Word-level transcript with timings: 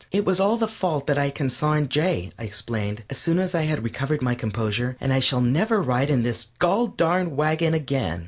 "It 0.11 0.25
was 0.25 0.39
all 0.39 0.57
the 0.57 0.67
fault 0.67 1.07
of 1.11 1.15
that 1.15 1.35
consarned 1.35 1.89
Jay," 1.91 2.31
I 2.39 2.43
explained, 2.43 3.03
as 3.11 3.19
soon 3.19 3.37
as 3.37 3.53
I 3.53 3.65
had 3.65 3.83
recovered 3.83 4.19
my 4.23 4.33
composure, 4.33 4.97
"and 4.99 5.13
I 5.13 5.19
shall 5.19 5.41
never 5.41 5.79
ride 5.79 6.09
in 6.09 6.23
his 6.23 6.47
goll 6.57 6.87
darned 6.87 7.37
wagon 7.37 7.75
again." 7.75 8.19